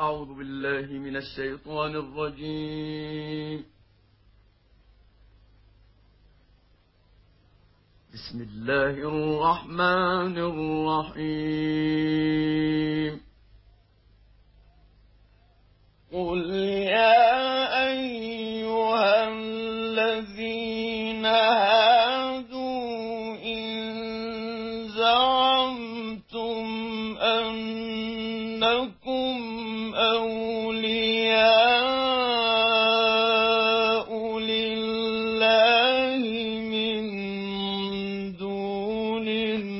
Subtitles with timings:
[0.00, 3.64] أعوذ بالله من الشيطان الرجيم.
[8.12, 11.56] بسم الله الرحمن الرحيم.
[16.12, 16.50] قل
[16.92, 17.15] يا
[29.96, 31.58] أولياء
[34.38, 36.22] لله
[36.72, 37.02] من
[38.36, 39.76] دون الناس.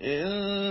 [0.00, 0.65] إن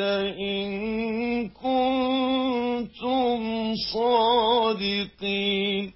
[0.00, 3.40] إن كنتم
[3.92, 5.92] صادقين.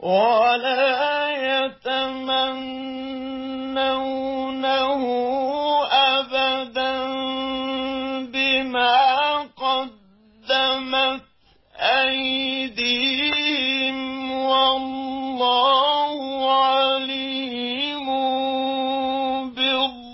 [0.00, 1.07] ولا
[15.38, 18.08] والله عليم
[19.54, 20.08] بالظالمين.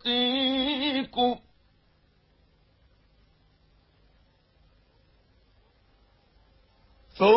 [7.17, 7.33] ثم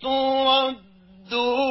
[0.00, 1.65] تردون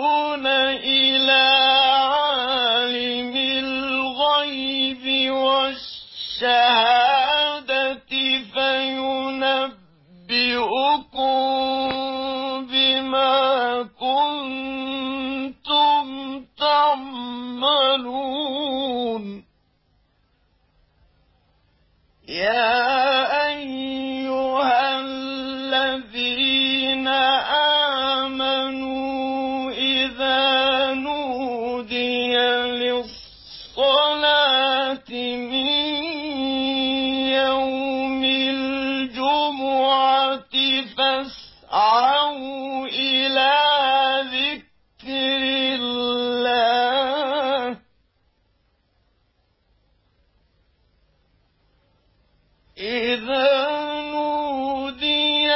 [53.16, 53.72] إذا
[54.12, 55.48] نودي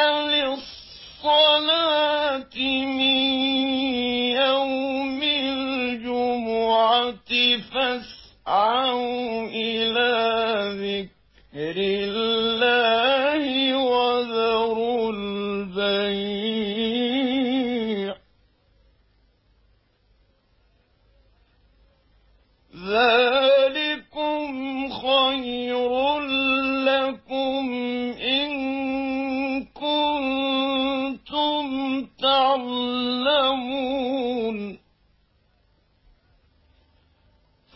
[1.19, 2.55] للصلاة
[2.85, 3.17] من
[4.39, 7.13] يوم الجمعة
[7.71, 9.49] فاسعوا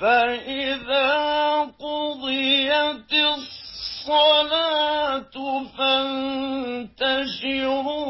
[0.04, 1.12] فإذا
[1.80, 3.14] قضيت
[4.04, 5.36] الصلاة
[6.98, 8.03] فانتشروا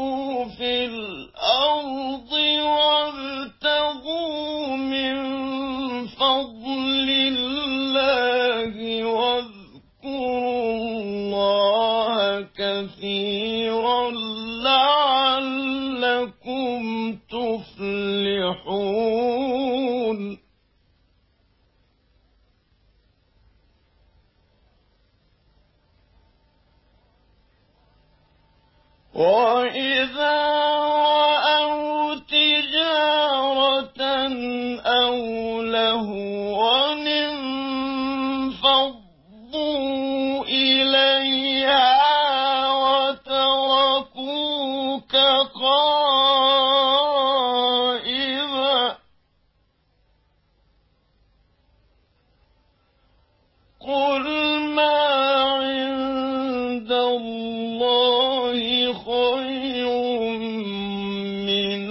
[29.14, 29.63] Oh.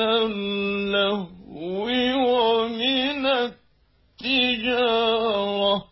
[0.03, 1.85] اللهو
[2.27, 3.25] ومن
[4.25, 5.83] التجارة.